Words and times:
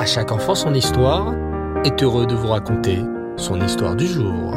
À 0.00 0.06
chaque 0.06 0.32
enfant 0.32 0.54
son 0.54 0.72
histoire 0.72 1.34
est 1.84 2.02
heureux 2.02 2.24
de 2.26 2.34
vous 2.34 2.46
raconter 2.46 3.00
son 3.36 3.60
histoire 3.60 3.94
du 3.94 4.06
jour. 4.06 4.54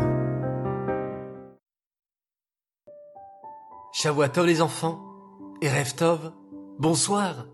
Shavuatov 3.92 4.46
les 4.46 4.62
enfants 4.62 5.02
et 5.62 5.68
Reftov, 5.68 6.32
bonsoir. 6.80 7.48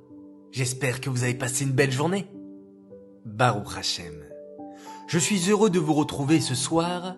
J'espère 0.51 1.01
que 1.01 1.09
vous 1.09 1.23
avez 1.23 1.33
passé 1.33 1.63
une 1.63 1.71
belle 1.71 1.91
journée. 1.91 2.27
Baruch 3.25 3.75
Hashem. 3.75 4.23
Je 5.07 5.17
suis 5.17 5.49
heureux 5.49 5.71
de 5.71 5.79
vous 5.79 5.95
retrouver 5.95 6.41
ce 6.41 6.53
soir 6.53 7.15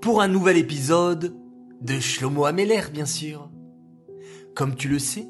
pour 0.00 0.22
un 0.22 0.26
nouvel 0.26 0.56
épisode 0.56 1.36
de 1.82 2.00
Shlomo 2.00 2.46
Ameler, 2.46 2.82
bien 2.92 3.06
sûr. 3.06 3.48
Comme 4.56 4.74
tu 4.74 4.88
le 4.88 4.98
sais, 4.98 5.28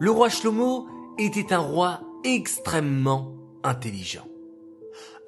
le 0.00 0.10
roi 0.10 0.28
Shlomo 0.28 0.88
était 1.16 1.52
un 1.52 1.60
roi 1.60 2.00
extrêmement 2.24 3.39
intelligent. 3.62 4.26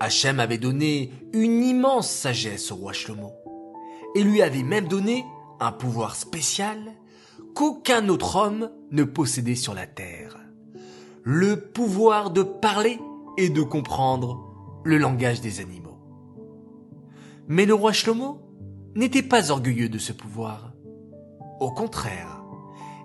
Hachem 0.00 0.40
avait 0.40 0.58
donné 0.58 1.12
une 1.32 1.62
immense 1.62 2.10
sagesse 2.10 2.72
au 2.72 2.76
roi 2.76 2.92
Shlomo 2.92 3.32
et 4.14 4.22
lui 4.22 4.42
avait 4.42 4.62
même 4.62 4.88
donné 4.88 5.24
un 5.60 5.72
pouvoir 5.72 6.16
spécial 6.16 6.78
qu'aucun 7.54 8.08
autre 8.08 8.36
homme 8.36 8.70
ne 8.90 9.04
possédait 9.04 9.54
sur 9.54 9.74
la 9.74 9.86
terre. 9.86 10.38
Le 11.22 11.56
pouvoir 11.56 12.30
de 12.30 12.42
parler 12.42 12.98
et 13.38 13.48
de 13.48 13.62
comprendre 13.62 14.80
le 14.84 14.98
langage 14.98 15.40
des 15.40 15.60
animaux. 15.60 15.98
Mais 17.48 17.66
le 17.66 17.74
roi 17.74 17.92
Shlomo 17.92 18.40
n'était 18.94 19.22
pas 19.22 19.50
orgueilleux 19.50 19.88
de 19.88 19.98
ce 19.98 20.12
pouvoir. 20.12 20.72
Au 21.60 21.70
contraire, 21.70 22.42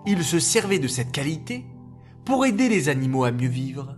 il 0.06 0.24
se 0.24 0.38
servait 0.38 0.78
de 0.78 0.88
cette 0.88 1.12
qualité 1.12 1.64
pour 2.24 2.44
aider 2.44 2.68
les 2.68 2.88
animaux 2.88 3.24
à 3.24 3.30
mieux 3.30 3.48
vivre. 3.48 3.96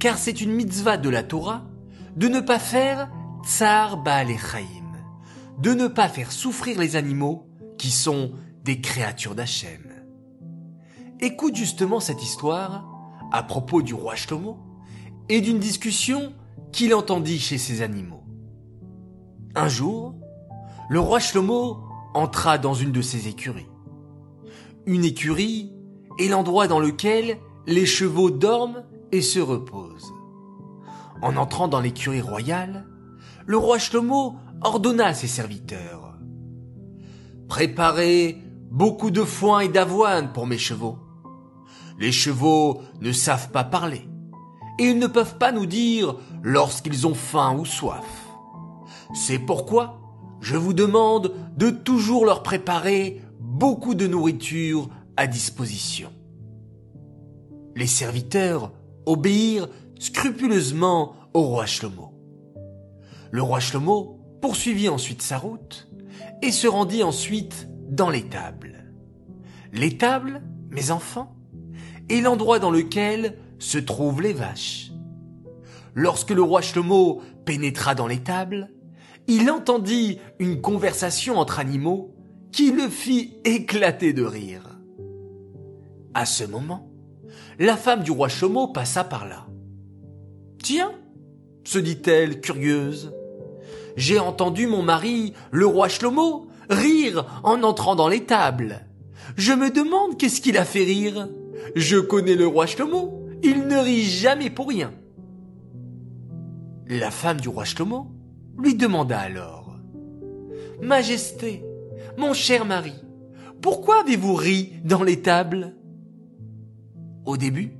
Car 0.00 0.16
c'est 0.16 0.40
une 0.40 0.52
mitzvah 0.52 0.96
de 0.96 1.10
la 1.10 1.22
Torah 1.22 1.62
de 2.16 2.26
ne 2.26 2.40
pas 2.40 2.58
faire 2.58 3.10
tsar 3.44 4.02
Baal 4.02 4.28
de 5.58 5.74
ne 5.74 5.88
pas 5.88 6.08
faire 6.08 6.32
souffrir 6.32 6.80
les 6.80 6.96
animaux 6.96 7.46
qui 7.76 7.90
sont 7.90 8.32
des 8.64 8.80
créatures 8.80 9.34
d'Hachem. 9.34 9.82
Écoute 11.20 11.54
justement 11.54 12.00
cette 12.00 12.22
histoire 12.22 12.86
à 13.30 13.42
propos 13.42 13.82
du 13.82 13.92
roi 13.92 14.16
Shlomo 14.16 14.56
et 15.28 15.42
d'une 15.42 15.58
discussion 15.58 16.32
qu'il 16.72 16.94
entendit 16.94 17.38
chez 17.38 17.58
ses 17.58 17.82
animaux. 17.82 18.24
Un 19.54 19.68
jour, 19.68 20.14
le 20.88 20.98
roi 20.98 21.20
Shlomo 21.20 21.78
entra 22.14 22.56
dans 22.56 22.74
une 22.74 22.92
de 22.92 23.02
ses 23.02 23.28
écuries. 23.28 23.68
Une 24.86 25.04
écurie 25.04 25.74
est 26.18 26.28
l'endroit 26.28 26.68
dans 26.68 26.80
lequel 26.80 27.36
les 27.66 27.84
chevaux 27.84 28.30
dorment 28.30 28.82
et 29.12 29.22
se 29.22 29.40
reposent. 29.40 30.12
En 31.22 31.36
entrant 31.36 31.68
dans 31.68 31.80
l'écurie 31.80 32.20
royale, 32.20 32.86
le 33.46 33.56
roi 33.56 33.78
Shlomo 33.78 34.36
ordonna 34.62 35.06
à 35.06 35.14
ses 35.14 35.26
serviteurs 35.26 36.14
Préparez 37.48 38.38
beaucoup 38.70 39.10
de 39.10 39.24
foin 39.24 39.60
et 39.60 39.68
d'avoine 39.68 40.32
pour 40.32 40.46
mes 40.46 40.56
chevaux. 40.56 40.98
Les 41.98 42.12
chevaux 42.12 42.80
ne 43.00 43.10
savent 43.10 43.50
pas 43.50 43.64
parler 43.64 44.08
et 44.78 44.84
ils 44.84 44.98
ne 44.98 45.08
peuvent 45.08 45.36
pas 45.36 45.50
nous 45.50 45.66
dire 45.66 46.14
lorsqu'ils 46.42 47.08
ont 47.08 47.14
faim 47.14 47.56
ou 47.58 47.64
soif. 47.64 48.06
C'est 49.14 49.40
pourquoi 49.40 50.00
je 50.40 50.56
vous 50.56 50.72
demande 50.72 51.34
de 51.56 51.70
toujours 51.70 52.24
leur 52.24 52.42
préparer 52.42 53.20
beaucoup 53.40 53.94
de 53.94 54.06
nourriture 54.06 54.88
à 55.16 55.26
disposition. 55.26 56.12
Les 57.74 57.88
serviteurs 57.88 58.72
obéirent 59.06 59.68
scrupuleusement 59.98 61.14
au 61.34 61.42
roi 61.42 61.66
Shlomo. 61.66 62.12
Le 63.30 63.42
roi 63.42 63.60
Shlomo 63.60 64.18
poursuivit 64.40 64.88
ensuite 64.88 65.22
sa 65.22 65.38
route 65.38 65.88
et 66.42 66.50
se 66.50 66.66
rendit 66.66 67.02
ensuite 67.02 67.68
dans 67.88 68.10
l'étable. 68.10 68.92
L'étable, 69.72 70.42
mes 70.70 70.90
enfants, 70.90 71.36
est 72.08 72.20
l'endroit 72.20 72.58
dans 72.58 72.70
lequel 72.70 73.38
se 73.58 73.78
trouvent 73.78 74.22
les 74.22 74.32
vaches. 74.32 74.90
Lorsque 75.94 76.30
le 76.30 76.42
roi 76.42 76.62
Shlomo 76.62 77.22
pénétra 77.44 77.94
dans 77.94 78.06
l'étable, 78.06 78.70
il 79.28 79.50
entendit 79.50 80.18
une 80.38 80.60
conversation 80.60 81.38
entre 81.38 81.60
animaux 81.60 82.14
qui 82.52 82.72
le 82.72 82.88
fit 82.88 83.34
éclater 83.44 84.12
de 84.12 84.24
rire. 84.24 84.80
À 86.14 86.26
ce 86.26 86.44
moment, 86.44 86.89
la 87.58 87.76
femme 87.76 88.02
du 88.02 88.10
roi 88.10 88.28
Chomo 88.28 88.68
passa 88.68 89.04
par 89.04 89.26
là. 89.26 89.46
Tiens, 90.62 90.92
se 91.64 91.78
dit-elle 91.78 92.40
curieuse, 92.40 93.12
j'ai 93.96 94.18
entendu 94.18 94.66
mon 94.66 94.82
mari, 94.82 95.34
le 95.50 95.66
roi 95.66 95.88
Shlomo, 95.88 96.48
rire 96.68 97.40
en 97.42 97.62
entrant 97.62 97.96
dans 97.96 98.08
l'étable. 98.08 98.86
Je 99.36 99.52
me 99.52 99.70
demande 99.70 100.16
qu'est-ce 100.16 100.40
qu'il 100.40 100.56
a 100.58 100.64
fait 100.64 100.84
rire. 100.84 101.28
Je 101.76 101.98
connais 101.98 102.34
le 102.34 102.46
roi 102.46 102.66
Shlomo, 102.66 103.28
il 103.42 103.66
ne 103.66 103.76
rit 103.76 104.04
jamais 104.04 104.50
pour 104.50 104.68
rien. 104.68 104.92
La 106.88 107.10
femme 107.10 107.40
du 107.40 107.48
roi 107.48 107.64
Shlomo 107.64 108.10
lui 108.58 108.74
demanda 108.74 109.18
alors 109.18 109.76
Majesté, 110.82 111.62
mon 112.16 112.32
cher 112.32 112.64
mari, 112.64 112.94
pourquoi 113.60 114.00
avez-vous 114.00 114.34
ri 114.34 114.72
dans 114.84 115.02
l'étable 115.02 115.74
Au 117.26 117.36
début, 117.36 117.72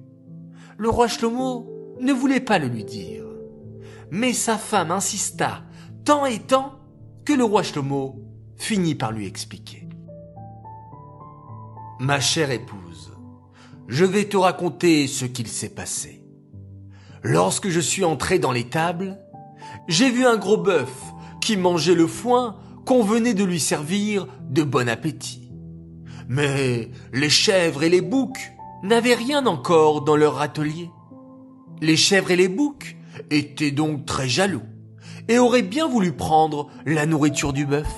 le 0.76 0.88
roi 0.88 1.08
Shlomo 1.08 1.96
ne 2.00 2.12
voulait 2.12 2.40
pas 2.40 2.58
le 2.58 2.68
lui 2.68 2.84
dire, 2.84 3.24
mais 4.10 4.32
sa 4.32 4.56
femme 4.58 4.90
insista 4.90 5.62
tant 6.04 6.26
et 6.26 6.38
tant 6.38 6.78
que 7.24 7.32
le 7.32 7.44
roi 7.44 7.62
Shlomo 7.62 8.20
finit 8.56 8.94
par 8.94 9.12
lui 9.12 9.26
expliquer. 9.26 9.88
Ma 11.98 12.20
chère 12.20 12.50
épouse, 12.50 13.12
je 13.88 14.04
vais 14.04 14.24
te 14.24 14.36
raconter 14.36 15.06
ce 15.06 15.24
qu'il 15.24 15.48
s'est 15.48 15.74
passé. 15.74 16.24
Lorsque 17.22 17.68
je 17.68 17.80
suis 17.80 18.04
entré 18.04 18.38
dans 18.38 18.52
l'étable, 18.52 19.18
j'ai 19.88 20.10
vu 20.10 20.26
un 20.26 20.36
gros 20.36 20.56
bœuf 20.56 20.92
qui 21.40 21.56
mangeait 21.56 21.94
le 21.94 22.06
foin 22.06 22.56
qu'on 22.86 23.02
venait 23.02 23.34
de 23.34 23.44
lui 23.44 23.60
servir 23.60 24.26
de 24.48 24.62
bon 24.62 24.88
appétit. 24.88 25.52
Mais 26.28 26.90
les 27.12 27.28
chèvres 27.28 27.82
et 27.82 27.88
les 27.88 28.00
boucs 28.00 28.52
n'avaient 28.82 29.14
rien 29.14 29.46
encore 29.46 30.02
dans 30.02 30.16
leur 30.16 30.40
atelier. 30.40 30.90
Les 31.80 31.96
chèvres 31.96 32.30
et 32.30 32.36
les 32.36 32.48
boucs 32.48 32.96
étaient 33.30 33.70
donc 33.70 34.06
très 34.06 34.28
jaloux 34.28 34.62
et 35.28 35.38
auraient 35.38 35.62
bien 35.62 35.88
voulu 35.88 36.12
prendre 36.12 36.68
la 36.86 37.06
nourriture 37.06 37.52
du 37.52 37.66
bœuf. 37.66 37.92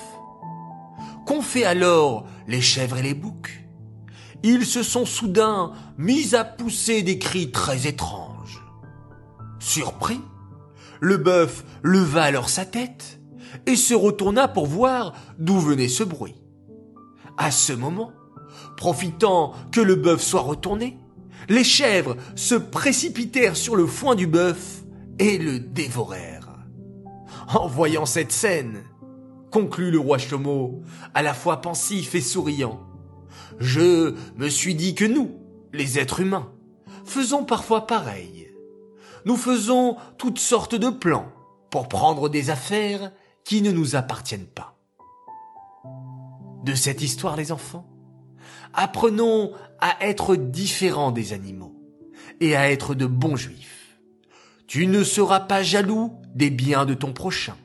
Qu'ont 1.27 1.43
fait 1.43 1.65
alors 1.65 2.27
les 2.47 2.61
chèvres 2.61 2.99
et 2.99 3.03
les 3.03 3.15
boucs? 3.15 3.65
Ils 4.43 4.67
se 4.67 4.83
sont 4.83 5.07
soudain 5.07 5.73
mis 5.99 6.35
à 6.35 6.45
pousser 6.45 7.03
des 7.03 7.19
cris 7.19 7.53
très 7.53 7.87
étranges. 7.87 8.61
Surpris, 9.61 10.21
le 11.01 11.17
bœuf 11.17 11.65
leva 11.83 12.25
alors 12.25 12.49
sa 12.49 12.65
tête 12.65 13.21
et 13.67 13.77
se 13.77 13.95
retourna 13.95 14.49
pour 14.49 14.67
voir 14.67 15.13
d'où 15.39 15.59
venait 15.59 15.89
ce 15.89 16.03
bruit. 16.03 16.35
À 17.37 17.51
ce 17.51 17.73
moment, 17.73 18.11
profitant 18.83 19.53
que 19.71 19.81
le 19.81 19.95
bœuf 19.95 20.21
soit 20.21 20.41
retourné, 20.41 20.99
les 21.49 21.63
chèvres 21.63 22.17
se 22.35 22.57
précipitèrent 22.57 23.57
sur 23.57 23.77
le 23.77 23.87
foin 23.87 24.17
du 24.17 24.27
bœuf 24.27 24.83
et 25.21 25.39
le 25.39 25.61
dévorèrent. 25.61 26.49
En 27.55 27.69
voyant 27.69 28.07
cette 28.07 28.33
scène, 28.33 28.83
conclut 29.53 29.93
le 29.93 30.01
roi 30.01 30.19
Chomo, 30.19 30.83
à 31.15 31.23
la 31.23 31.33
fois 31.33 31.61
pensif 31.61 32.17
et 32.17 32.21
souriant, 32.21 32.81
je 33.61 34.17
me 34.35 34.49
suis 34.49 34.75
dit 34.75 34.97
que 34.97 35.05
nous, 35.05 35.31
les 35.73 36.01
êtres 36.01 36.19
humains, 36.19 36.51
faisons 37.05 37.45
parfois 37.45 37.87
pareil 37.87 38.49
nous 39.25 39.37
faisons 39.37 39.99
toutes 40.19 40.41
sortes 40.41 40.75
de 40.75 40.91
plans 40.91 41.31
pour 41.71 41.87
prendre 41.87 42.29
des 42.29 42.51
affaires 42.51 43.13
qui 43.45 43.63
ne 43.63 43.71
nous 43.71 43.95
appartiennent 43.95 44.49
pas. 44.49 44.77
De 46.65 46.75
cette 46.75 47.03
histoire, 47.03 47.37
les 47.37 47.53
enfants, 47.53 47.87
apprenons 48.75 49.53
à 49.81 49.97
être 50.07 50.37
différents 50.37 51.13
des 51.13 51.33
animaux 51.33 51.75
et 52.41 52.57
à 52.57 52.71
être 52.71 52.95
de 52.95 53.07
bons 53.07 53.37
juifs. 53.37 53.99
Tu 54.67 54.87
ne 54.87 55.05
seras 55.05 55.41
pas 55.41 55.63
jaloux 55.63 56.13
des 56.35 56.51
biens 56.51 56.87
de 56.87 56.95
ton 56.95 57.13
prochain. 57.13 57.57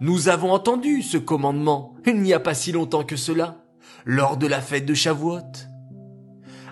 Nous 0.00 0.28
avons 0.28 0.52
entendu 0.52 1.02
ce 1.02 1.16
commandement 1.16 1.94
il 2.06 2.22
n'y 2.22 2.32
a 2.32 2.40
pas 2.40 2.54
si 2.54 2.72
longtemps 2.72 3.04
que 3.04 3.16
cela, 3.16 3.64
lors 4.04 4.36
de 4.36 4.46
la 4.46 4.60
fête 4.60 4.86
de 4.86 4.94
Shavuot. 4.94 5.42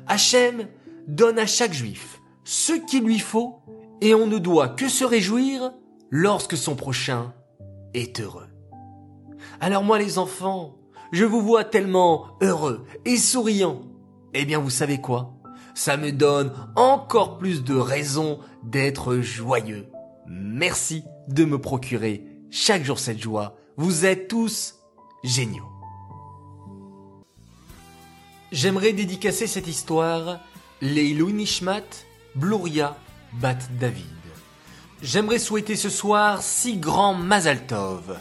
Hachem 0.06 0.68
donne 1.06 1.38
à 1.38 1.46
chaque 1.46 1.72
juif 1.72 2.20
ce 2.44 2.72
qu'il 2.72 3.04
lui 3.04 3.18
faut 3.18 3.60
et 4.00 4.14
on 4.14 4.26
ne 4.26 4.38
doit 4.38 4.68
que 4.68 4.88
se 4.88 5.04
réjouir 5.04 5.72
lorsque 6.10 6.56
son 6.56 6.74
prochain 6.74 7.34
est 7.92 8.20
heureux. 8.20 8.48
Alors 9.60 9.82
moi 9.82 9.98
les 9.98 10.18
enfants, 10.18 10.76
je 11.12 11.24
vous 11.24 11.40
vois 11.40 11.64
tellement 11.64 12.26
heureux 12.40 12.84
et 13.04 13.16
souriant. 13.16 13.82
Eh 14.34 14.44
bien 14.44 14.58
vous 14.58 14.70
savez 14.70 15.00
quoi? 15.00 15.34
Ça 15.74 15.96
me 15.96 16.12
donne 16.12 16.52
encore 16.74 17.38
plus 17.38 17.62
de 17.64 17.74
raisons 17.74 18.38
d'être 18.62 19.18
joyeux 19.18 19.86
merci 20.28 21.04
de 21.28 21.44
me 21.44 21.58
procurer 21.58 22.24
chaque 22.50 22.84
jour 22.84 22.98
cette 22.98 23.20
joie. 23.20 23.56
Vous 23.76 24.04
êtes 24.04 24.28
tous 24.28 24.76
géniaux. 25.24 25.68
J'aimerais 28.52 28.92
dédicacer 28.92 29.46
cette 29.46 29.66
histoire 29.66 30.40
Leilou 30.80 31.30
Nishmat 31.30 31.82
Bluria 32.34 32.96
Bat 33.34 33.58
David. 33.78 34.04
J'aimerais 35.02 35.38
souhaiter 35.38 35.76
ce 35.76 35.90
soir 35.90 36.42
six 36.42 36.78
grands 36.78 37.14
Mazaltov. 37.14 38.18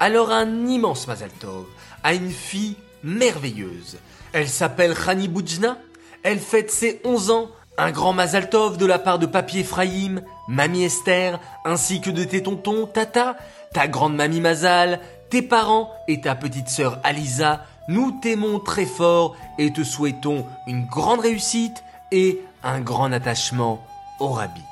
Alors 0.00 0.30
un 0.30 0.66
immense 0.66 1.06
Mazaltov 1.06 1.66
à 2.02 2.14
une 2.14 2.30
fille 2.30 2.76
merveilleuse. 3.02 3.98
Elle 4.32 4.48
s'appelle 4.48 4.94
Khani 4.94 5.28
Boujna. 5.28 5.78
Elle 6.22 6.40
fête 6.40 6.70
ses 6.70 7.00
11 7.04 7.30
ans. 7.30 7.48
Un 7.78 7.90
grand 7.90 8.12
Mazaltov 8.12 8.76
de 8.76 8.86
la 8.86 8.98
part 8.98 9.18
de 9.18 9.26
Papi 9.26 9.60
Ephraim, 9.60 10.20
Mamie 10.48 10.84
Esther, 10.84 11.40
ainsi 11.64 12.00
que 12.00 12.10
de 12.10 12.22
tes 12.22 12.42
tontons, 12.42 12.86
Tata, 12.86 13.36
ta 13.72 13.88
grande 13.88 14.14
mamie 14.14 14.40
Mazal, 14.40 15.00
tes 15.28 15.42
parents 15.42 15.90
et 16.06 16.20
ta 16.20 16.36
petite 16.36 16.68
sœur 16.68 17.00
Alisa. 17.02 17.64
Nous 17.88 18.18
t'aimons 18.22 18.60
très 18.60 18.86
fort 18.86 19.36
et 19.58 19.72
te 19.72 19.82
souhaitons 19.82 20.46
une 20.66 20.86
grande 20.86 21.20
réussite 21.20 21.82
et 22.12 22.40
un 22.62 22.80
grand 22.80 23.10
attachement 23.12 23.84
au 24.20 24.28
Rabbi. 24.28 24.62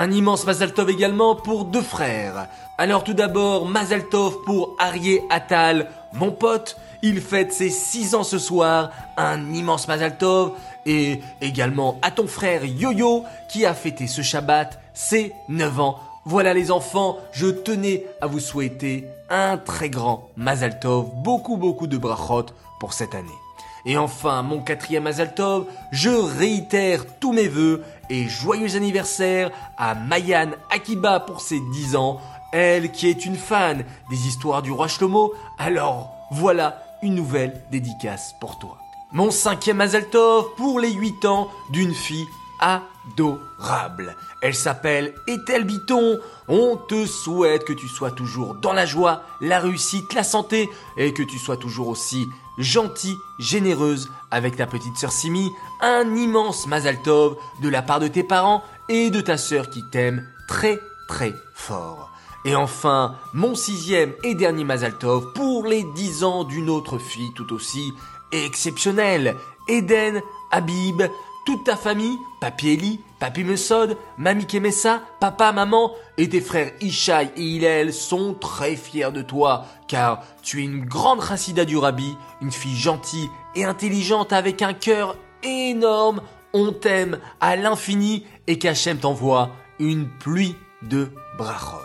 Un 0.00 0.12
immense 0.12 0.46
Mazaltov 0.46 0.90
également 0.90 1.34
pour 1.34 1.64
deux 1.64 1.82
frères. 1.82 2.46
Alors 2.78 3.02
tout 3.02 3.14
d'abord, 3.14 3.66
Mazaltov 3.66 4.44
pour 4.44 4.76
Arié 4.78 5.24
Attal, 5.28 5.90
mon 6.12 6.30
pote. 6.30 6.76
Il 7.02 7.20
fête 7.20 7.52
ses 7.52 7.68
6 7.68 8.14
ans 8.14 8.22
ce 8.22 8.38
soir. 8.38 8.90
Un 9.16 9.52
immense 9.52 9.88
Mazaltov. 9.88 10.52
Et 10.86 11.20
également 11.40 11.98
à 12.00 12.12
ton 12.12 12.28
frère 12.28 12.64
Yo-Yo 12.64 13.24
qui 13.48 13.66
a 13.66 13.74
fêté 13.74 14.06
ce 14.06 14.22
Shabbat 14.22 14.80
ses 14.94 15.32
9 15.48 15.80
ans. 15.80 15.98
Voilà 16.24 16.54
les 16.54 16.70
enfants, 16.70 17.18
je 17.32 17.46
tenais 17.46 18.06
à 18.20 18.28
vous 18.28 18.40
souhaiter 18.40 19.08
un 19.30 19.56
très 19.56 19.90
grand 19.90 20.28
Mazaltov, 20.36 21.10
beaucoup 21.24 21.56
beaucoup 21.56 21.88
de 21.88 21.98
brachot 21.98 22.46
pour 22.78 22.92
cette 22.92 23.16
année. 23.16 23.47
Et 23.84 23.96
enfin, 23.96 24.42
mon 24.42 24.60
quatrième 24.60 25.06
Azaltov, 25.06 25.66
je 25.92 26.10
réitère 26.10 27.04
tous 27.20 27.32
mes 27.32 27.48
voeux 27.48 27.82
et 28.10 28.28
joyeux 28.28 28.76
anniversaire 28.76 29.50
à 29.76 29.94
Mayan 29.94 30.50
Akiba 30.70 31.20
pour 31.20 31.40
ses 31.40 31.60
10 31.72 31.96
ans, 31.96 32.20
elle 32.52 32.90
qui 32.90 33.08
est 33.08 33.26
une 33.26 33.36
fan 33.36 33.84
des 34.10 34.26
histoires 34.26 34.62
du 34.62 34.72
roi 34.72 34.88
Shlomo, 34.88 35.34
alors 35.58 36.10
voilà 36.30 36.82
une 37.02 37.14
nouvelle 37.14 37.62
dédicace 37.70 38.34
pour 38.40 38.58
toi. 38.58 38.78
Mon 39.12 39.30
cinquième 39.30 39.80
Azaltov 39.80 40.54
pour 40.56 40.80
les 40.80 40.92
8 40.92 41.24
ans 41.24 41.48
d'une 41.70 41.94
fille 41.94 42.26
adorable. 42.60 44.16
Elle 44.42 44.54
s'appelle 44.54 45.14
Ethel 45.26 45.64
Biton. 45.64 46.18
On 46.48 46.76
te 46.76 47.06
souhaite 47.06 47.64
que 47.64 47.72
tu 47.72 47.88
sois 47.88 48.10
toujours 48.10 48.54
dans 48.54 48.72
la 48.72 48.86
joie, 48.86 49.22
la 49.40 49.60
réussite, 49.60 50.12
la 50.14 50.24
santé 50.24 50.68
et 50.96 51.12
que 51.14 51.22
tu 51.22 51.38
sois 51.38 51.56
toujours 51.56 51.88
aussi 51.88 52.26
gentille, 52.58 53.16
généreuse 53.38 54.10
avec 54.30 54.56
ta 54.56 54.66
petite 54.66 54.96
sœur 54.96 55.12
Simi. 55.12 55.50
Un 55.80 56.14
immense 56.14 56.66
Mazaltov 56.66 57.36
de 57.62 57.68
la 57.68 57.82
part 57.82 58.00
de 58.00 58.08
tes 58.08 58.22
parents 58.22 58.62
et 58.88 59.10
de 59.10 59.20
ta 59.20 59.36
sœur 59.36 59.70
qui 59.70 59.82
t'aime 59.90 60.26
très 60.48 60.80
très 61.08 61.34
fort. 61.54 62.10
Et 62.44 62.54
enfin, 62.54 63.16
mon 63.34 63.54
sixième 63.54 64.12
et 64.22 64.34
dernier 64.34 64.64
Mazaltov 64.64 65.32
pour 65.32 65.66
les 65.66 65.84
dix 65.94 66.24
ans 66.24 66.44
d'une 66.44 66.70
autre 66.70 66.98
fille 66.98 67.32
tout 67.34 67.52
aussi 67.52 67.92
exceptionnelle, 68.32 69.36
Eden 69.68 70.22
Habib, 70.50 71.02
toute 71.44 71.64
ta 71.64 71.76
famille, 71.76 72.18
Papi 72.40 72.70
Eli, 72.70 73.00
Papi 73.18 73.42
Mesod, 73.42 73.96
Mamie 74.16 74.46
Kemessa, 74.46 75.02
Papa, 75.18 75.50
Maman 75.52 75.92
et 76.18 76.28
tes 76.28 76.40
frères 76.40 76.72
Ishaï 76.80 77.30
et 77.36 77.42
Hillel 77.42 77.92
sont 77.92 78.34
très 78.34 78.76
fiers 78.76 79.10
de 79.10 79.22
toi, 79.22 79.64
car 79.88 80.22
tu 80.42 80.60
es 80.60 80.64
une 80.64 80.84
grande 80.84 81.22
chassida 81.22 81.64
du 81.64 81.76
Rabbi, 81.76 82.16
une 82.40 82.52
fille 82.52 82.76
gentille 82.76 83.28
et 83.56 83.64
intelligente 83.64 84.32
avec 84.32 84.62
un 84.62 84.72
cœur 84.72 85.16
énorme. 85.42 86.20
On 86.52 86.72
t'aime 86.72 87.18
à 87.40 87.56
l'infini 87.56 88.24
et 88.46 88.58
qu'Hachem 88.58 88.98
t'envoie 88.98 89.50
une 89.80 90.08
pluie 90.08 90.54
de 90.82 91.10
brachot. 91.36 91.76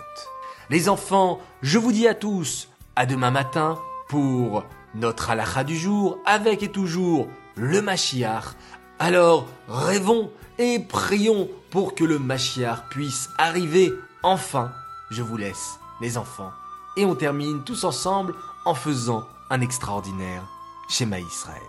Les 0.70 0.88
enfants, 0.88 1.40
je 1.62 1.80
vous 1.80 1.92
dis 1.92 2.08
à 2.08 2.14
tous, 2.14 2.70
à 2.96 3.06
demain 3.06 3.32
matin 3.32 3.80
pour 4.08 4.64
notre 4.96 5.32
halakha 5.32 5.64
du 5.64 5.76
jour 5.76 6.20
avec 6.26 6.62
et 6.64 6.70
toujours 6.70 7.28
le 7.56 7.82
Mashiach 7.82 8.56
alors 9.00 9.48
rêvons 9.68 10.32
et 10.58 10.80
prions 10.80 11.50
pour 11.72 11.96
que 11.96 12.04
le 12.04 12.20
Machiar 12.20 12.88
puisse 12.90 13.30
arriver 13.38 13.92
enfin. 14.22 14.72
Je 15.10 15.22
vous 15.22 15.38
laisse, 15.38 15.80
les 16.02 16.18
enfants. 16.18 16.52
Et 16.96 17.06
on 17.06 17.16
termine 17.16 17.64
tous 17.64 17.84
ensemble 17.84 18.36
en 18.66 18.76
faisant 18.76 19.28
un 19.50 19.62
extraordinaire 19.62 20.44
schéma 20.90 21.20
Israël. 21.20 21.62